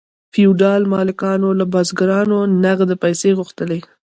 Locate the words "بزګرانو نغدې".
1.73-2.95